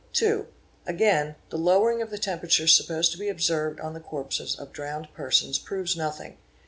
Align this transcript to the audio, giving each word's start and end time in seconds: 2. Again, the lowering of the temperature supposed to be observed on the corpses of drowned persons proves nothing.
2. 0.13 0.47
Again, 0.87 1.35
the 1.51 1.59
lowering 1.59 2.01
of 2.01 2.09
the 2.09 2.17
temperature 2.17 2.65
supposed 2.65 3.11
to 3.11 3.19
be 3.19 3.29
observed 3.29 3.79
on 3.79 3.93
the 3.93 3.99
corpses 3.99 4.55
of 4.57 4.73
drowned 4.73 5.07
persons 5.13 5.59
proves 5.59 5.95
nothing. 5.95 6.39